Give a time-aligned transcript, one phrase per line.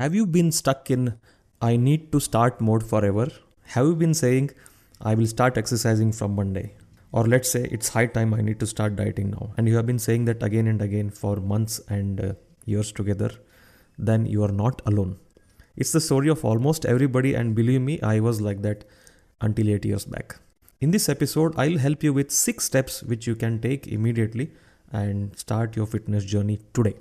[0.00, 1.18] Have you been stuck in
[1.60, 3.26] I need to start mode forever?
[3.72, 4.52] Have you been saying
[5.02, 6.72] I will start exercising from Monday?
[7.12, 9.50] Or let's say it's high time I need to start dieting now.
[9.58, 12.32] And you have been saying that again and again for months and uh,
[12.64, 13.30] years together.
[13.98, 15.18] Then you are not alone.
[15.76, 18.86] It's the story of almost everybody, and believe me, I was like that
[19.42, 20.36] until 8 years back.
[20.80, 24.50] In this episode, I'll help you with 6 steps which you can take immediately
[24.90, 26.94] and start your fitness journey today.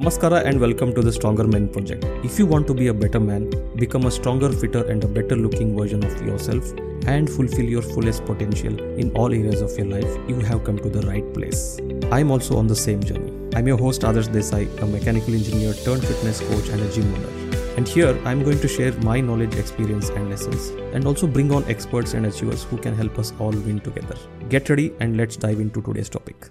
[0.00, 2.04] Namaskara and welcome to the Stronger Men Project.
[2.24, 5.36] If you want to be a better man, become a stronger, fitter, and a better
[5.36, 6.72] looking version of yourself,
[7.06, 10.88] and fulfill your fullest potential in all areas of your life, you have come to
[10.88, 11.78] the right place.
[12.10, 13.30] I'm also on the same journey.
[13.54, 17.58] I'm your host Adarsh Desai, a mechanical engineer turned fitness coach and a gym owner.
[17.76, 21.62] And here I'm going to share my knowledge, experience, and lessons, and also bring on
[21.64, 24.16] experts and achievers who can help us all win together.
[24.48, 26.48] Get ready and let's dive into today's topic.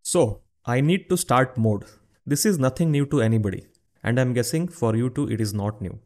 [0.00, 1.84] So, I need to start mode
[2.26, 3.66] this is nothing new to anybody,
[4.02, 6.00] and I'm guessing for you too it is not new.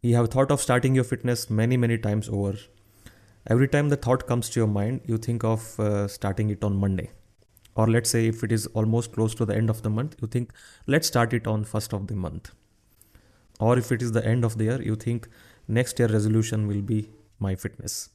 [0.00, 2.54] You have thought of starting your fitness many, many times over.
[3.46, 6.76] Every time the thought comes to your mind, you think of uh, starting it on
[6.76, 7.10] Monday.
[7.74, 10.28] Or let's say if it is almost close to the end of the month, you
[10.28, 10.52] think,
[10.86, 12.52] let's start it on first of the month.
[13.60, 15.28] Or if it is the end of the year, you think
[15.68, 18.08] next year resolution will be my fitness.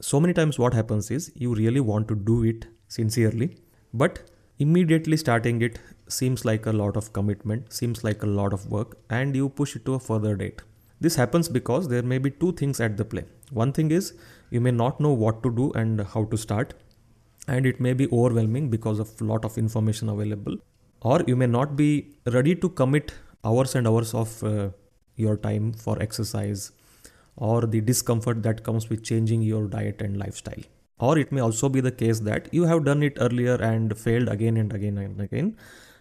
[0.00, 3.56] So many times what happens is you really want to do it sincerely,
[3.94, 5.78] but immediately starting it
[6.08, 9.76] seems like a lot of commitment, seems like a lot of work, and you push
[9.76, 10.62] it to a further date.
[11.00, 13.24] This happens because there may be two things at the play.
[13.50, 14.14] One thing is
[14.50, 16.74] you may not know what to do and how to start,
[17.48, 20.56] and it may be overwhelming because of a lot of information available,
[21.00, 23.12] or you may not be ready to commit
[23.44, 24.70] hours and hours of uh,
[25.16, 26.72] your time for exercise
[27.36, 30.62] or the discomfort that comes with changing your diet and lifestyle.
[30.98, 34.28] Or it may also be the case that you have done it earlier and failed
[34.28, 35.56] again and again and again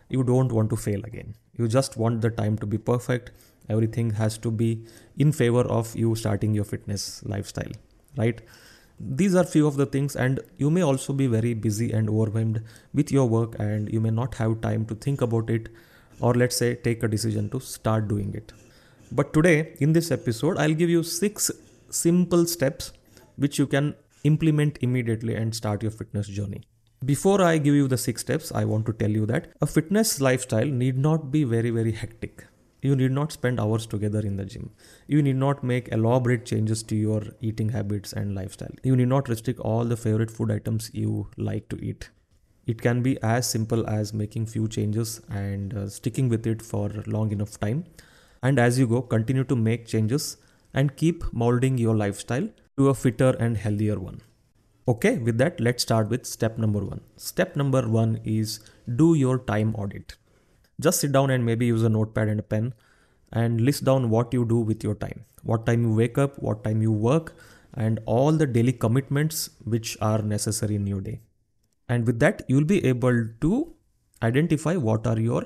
[0.10, 1.36] you don't want to fail again.
[1.58, 3.32] You just want the time to be perfect.
[3.70, 4.86] Everything has to be
[5.18, 7.72] in favor of you starting your fitness lifestyle,
[8.18, 8.42] right?
[9.00, 12.64] These are few of the things, and you may also be very busy and overwhelmed
[12.94, 15.70] with your work, and you may not have time to think about it,
[16.20, 18.54] or let's say take a decision to start doing it.
[19.12, 21.52] But today, in this episode, I'll give you six
[21.90, 22.94] simple steps
[23.36, 26.64] which you can implement immediately and start your fitness journey.
[27.06, 30.22] Before I give you the six steps, I want to tell you that a fitness
[30.22, 32.48] lifestyle need not be very, very hectic.
[32.82, 34.72] You need not spend hours together in the gym.
[35.06, 38.74] You need not make elaborate changes to your eating habits and lifestyle.
[38.82, 42.10] You need not restrict all the favorite food items you like to eat.
[42.66, 46.90] It can be as simple as making few changes and uh, sticking with it for
[47.06, 47.84] long enough time.
[48.42, 50.38] And as you go, continue to make changes
[50.74, 54.22] and keep molding your lifestyle to a fitter and healthier one.
[54.88, 57.02] Okay, with that, let's start with step number one.
[57.18, 58.60] Step number one is
[58.96, 60.16] do your time audit.
[60.80, 62.76] Just sit down and maybe use a notepad and a pen
[63.32, 65.26] and list down what you do with your time.
[65.42, 67.36] What time you wake up, what time you work,
[67.74, 71.22] and all the daily commitments which are necessary in your day.
[71.90, 73.74] And with that, you'll be able to
[74.22, 75.46] identify what are your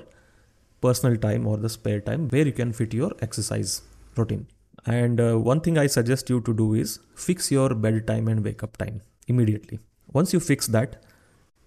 [0.82, 3.80] personal time or the spare time where you can fit your exercise
[4.16, 4.48] routine.
[4.84, 8.62] And uh, one thing I suggest you to do is fix your bedtime and wake
[8.62, 9.78] up time immediately.
[10.12, 10.96] Once you fix that,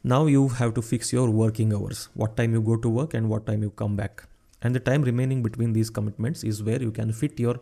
[0.04, 3.30] now you have to fix your working hours what time you go to work and
[3.30, 4.24] what time you come back.
[4.62, 7.60] And the time remaining between these commitments is where you can fit your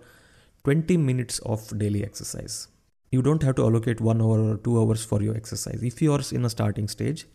[0.64, 2.68] 20 minutes of daily exercise.
[3.12, 5.84] You don't have to allocate one hour or two hours for your exercise.
[5.84, 7.26] If you are in a starting stage,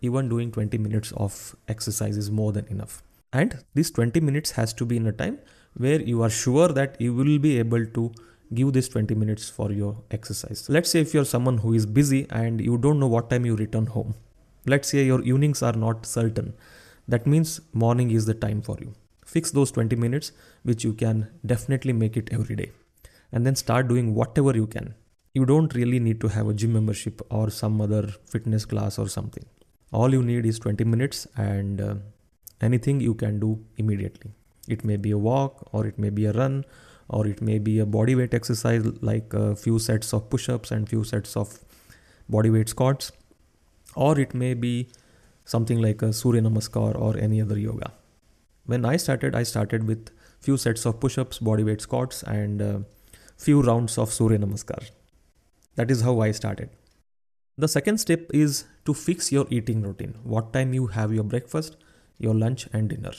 [0.00, 3.02] even doing 20 minutes of exercise is more than enough.
[3.32, 5.38] And this 20 minutes has to be in a time
[5.76, 8.12] where you are sure that you will be able to
[8.52, 10.68] give this 20 minutes for your exercise.
[10.68, 13.56] Let's say if you're someone who is busy and you don't know what time you
[13.56, 14.14] return home.
[14.66, 16.54] Let's say your evenings are not certain.
[17.08, 18.94] That means morning is the time for you.
[19.26, 22.72] Fix those 20 minutes, which you can definitely make it every day.
[23.32, 24.94] And then start doing whatever you can.
[25.32, 29.08] You don't really need to have a gym membership or some other fitness class or
[29.08, 29.44] something.
[29.92, 31.94] All you need is 20 minutes and uh,
[32.60, 34.30] anything you can do immediately.
[34.68, 36.64] It may be a walk or it may be a run
[37.08, 40.88] or it may be a body weight exercise like a few sets of push-ups and
[40.88, 41.58] few sets of
[42.28, 43.12] body weight squats
[43.94, 44.88] or it may be
[45.44, 47.92] something like a surya namaskar or any other yoga.
[48.66, 50.10] When i started i started with
[50.40, 52.78] few sets of push-ups body weight squats and uh,
[53.36, 54.90] few rounds of surya namaskar.
[55.76, 56.70] That is how i started.
[57.58, 60.14] The second step is to fix your eating routine.
[60.24, 61.76] What time you have your breakfast
[62.18, 63.12] your lunch and dinner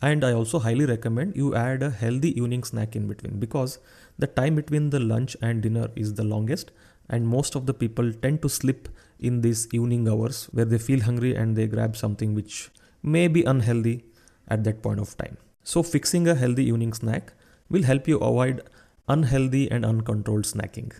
[0.00, 3.78] and I also highly recommend you add a healthy evening snack in between because
[4.18, 6.70] the time between the lunch and dinner is the longest
[7.08, 11.00] and most of the people tend to slip in these evening hours where they feel
[11.00, 12.70] hungry and they grab something which
[13.02, 14.04] may be unhealthy
[14.48, 15.36] at that point of time.
[15.64, 17.32] So, fixing a healthy evening snack
[17.68, 18.62] will help you avoid
[19.08, 20.92] unhealthy and uncontrolled snacking.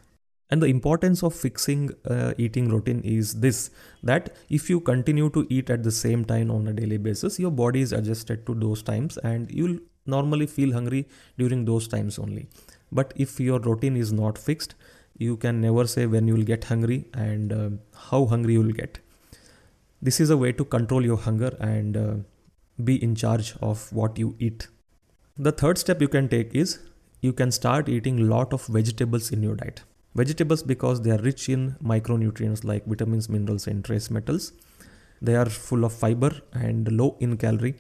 [0.51, 3.71] And the importance of fixing uh, eating routine is this
[4.03, 7.51] that if you continue to eat at the same time on a daily basis, your
[7.51, 11.07] body is adjusted to those times and you'll normally feel hungry
[11.37, 12.49] during those times only.
[12.91, 14.75] But if your routine is not fixed,
[15.19, 17.71] you can never say when you will get hungry and uh,
[18.09, 19.01] how hungry you will get.
[20.01, 22.15] This is a way to control your hunger and uh,
[22.83, 24.69] be in charge of what you eat.
[25.37, 26.79] The third step you can take is
[27.21, 29.83] you can start eating lot of vegetables in your diet.
[30.15, 34.53] Vegetables because they are rich in micronutrients like vitamins, minerals and trace metals.
[35.21, 37.77] They are full of fiber and low in calorie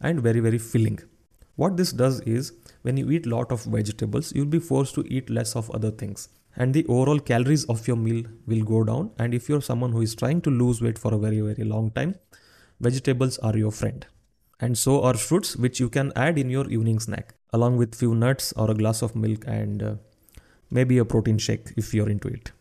[0.00, 0.98] and very very filling.
[1.56, 2.52] What this does is
[2.82, 6.28] when you eat lot of vegetables, you'll be forced to eat less of other things
[6.56, 10.00] and the overall calories of your meal will go down and if you're someone who
[10.00, 12.14] is trying to lose weight for a very very long time,
[12.80, 14.06] vegetables are your friend.
[14.60, 18.14] And so are fruits which you can add in your evening snack along with few
[18.14, 19.94] nuts or a glass of milk and uh,
[20.70, 22.52] maybe a protein shake if you're into it.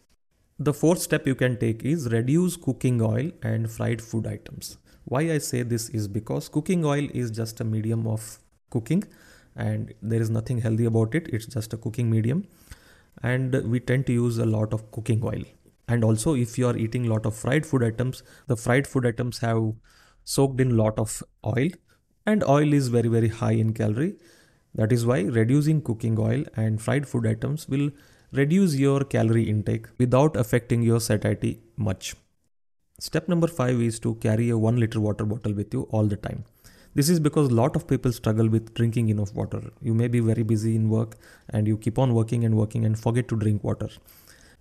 [0.60, 4.78] The fourth step you can take is reduce cooking oil and fried food items.
[5.06, 8.40] Why I say this is because cooking oil is just a medium of
[8.70, 9.04] cooking
[9.56, 12.48] and there is nothing healthy about it, it's just a cooking medium.
[13.24, 15.44] And we tend to use a lot of cooking oil.
[15.88, 19.06] And also, if you are eating a lot of fried food items, the fried food
[19.06, 19.74] items have
[20.26, 21.70] soaked in lot of oil,
[22.26, 24.16] and oil is very very high in calorie
[24.78, 27.90] that is why reducing cooking oil and fried food items will
[28.32, 32.16] reduce your calorie intake without affecting your satiety much.
[33.00, 36.18] Step number 5 is to carry a 1 liter water bottle with you all the
[36.18, 36.44] time.
[36.96, 39.62] This is because a lot of people struggle with drinking enough water.
[39.82, 41.16] You may be very busy in work
[41.50, 43.90] and you keep on working and working and forget to drink water.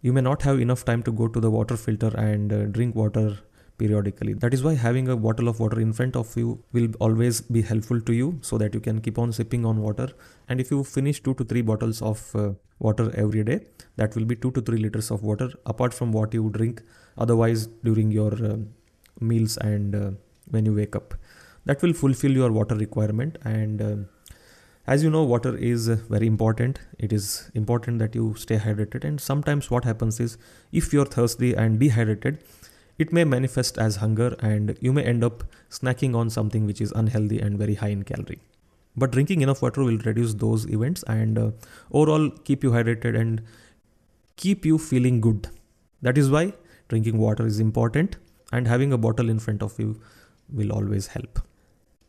[0.03, 2.95] You may not have enough time to go to the water filter and uh, drink
[2.95, 3.39] water
[3.79, 4.35] periodically.
[4.35, 7.63] That is why having a bottle of water in front of you will always be
[7.63, 10.09] helpful to you so that you can keep on sipping on water.
[10.49, 13.61] And if you finish 2 to 3 bottles of uh, water every day,
[13.97, 16.83] that will be 2 to 3 liters of water apart from what you drink
[17.19, 18.57] otherwise during your uh,
[19.21, 20.11] meals and uh,
[20.51, 21.15] when you wake up.
[21.65, 23.97] That will fulfill your water requirement and uh,
[24.87, 29.21] as you know water is very important it is important that you stay hydrated and
[29.21, 30.39] sometimes what happens is
[30.71, 32.39] if you're thirsty and dehydrated
[32.99, 36.93] it may manifest as hunger and you may end up snacking on something which is
[36.93, 38.41] unhealthy and very high in calorie.
[38.97, 41.51] But drinking enough water will reduce those events and uh,
[41.93, 43.43] overall keep you hydrated and
[44.37, 45.49] keep you feeling good.
[46.01, 46.55] That is why
[46.89, 48.17] drinking water is important
[48.53, 50.01] and having a bottle in front of you
[50.51, 51.41] will always help.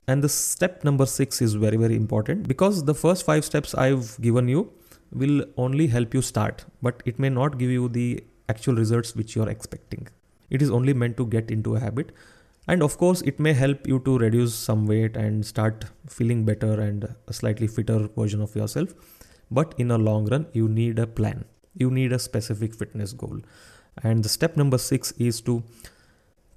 [0.07, 4.18] And the step number six is very, very important because the first five steps I've
[4.22, 4.72] given you
[5.12, 9.36] will only help you start, but it may not give you the actual results which
[9.36, 10.07] you're expecting.
[10.49, 12.11] It is only meant to get into a habit.
[12.67, 16.79] And of course, it may help you to reduce some weight and start feeling better
[16.81, 18.94] and a slightly fitter version of yourself.
[19.49, 21.45] But in a long run, you need a plan.
[21.73, 23.39] You need a specific fitness goal.
[24.03, 25.63] And the step number six is to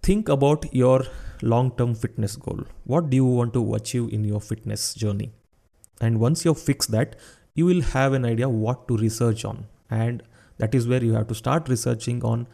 [0.03, 1.05] think about your
[1.43, 2.65] long term fitness goal.
[2.85, 5.31] What do you want to achieve in your fitness journey?
[6.01, 7.17] And once you fix that,
[7.55, 9.67] you will have an idea what to research on.
[9.91, 10.23] And
[10.59, 12.47] that is where you have to start researching on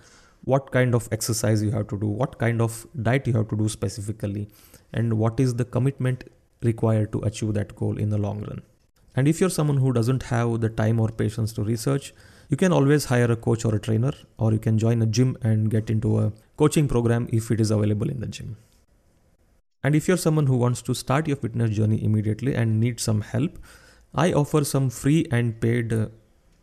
[0.46, 3.56] what kind of exercise you have to do, what kind of diet you have to
[3.56, 4.48] do specifically,
[4.92, 6.24] and what is the commitment
[6.62, 8.62] required to achieve that goal in the long run.
[9.16, 12.12] And if you're someone who doesn't have the time or patience to research,
[12.48, 15.36] you can always hire a coach or a trainer, or you can join a gym
[15.42, 18.56] and get into a coaching program if it is available in the gym.
[19.82, 23.20] And if you're someone who wants to start your fitness journey immediately and need some
[23.22, 23.58] help,
[24.14, 26.06] I offer some free and paid uh,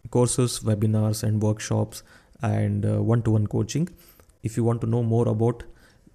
[0.10, 2.04] courses, webinars, and workshops
[2.44, 3.90] and one to one coaching.
[4.44, 5.64] If you want to know more about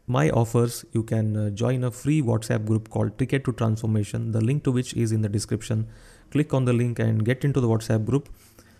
[0.07, 4.41] my offers, you can uh, join a free WhatsApp group called Ticket to Transformation, the
[4.41, 5.87] link to which is in the description.
[6.31, 8.29] Click on the link and get into the WhatsApp group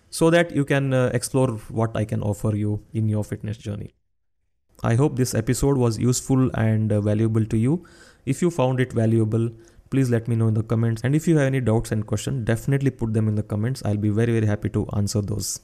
[0.09, 3.93] so that you can uh, explore what I can offer you in your fitness journey.
[4.81, 7.85] I hope this episode was useful and uh, valuable to you.
[8.25, 9.51] If you found it valuable,
[9.89, 11.03] please let me know in the comments.
[11.03, 13.83] And if you have any doubts and questions, definitely put them in the comments.
[13.85, 15.59] I'll be very, very happy to answer those.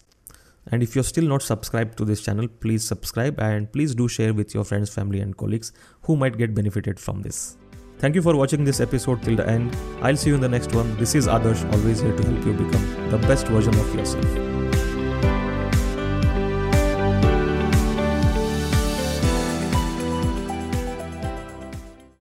[0.72, 4.34] And if you're still not subscribed to this channel, please subscribe and please do share
[4.34, 5.72] with your friends, family, and colleagues
[6.04, 7.58] who might get benefited from this.
[8.00, 9.76] Thank you for watching this episode till the end.
[10.02, 10.98] I'll see you in the next one.
[10.98, 14.65] This is Adarsh, always here to help you become the best version of yourself.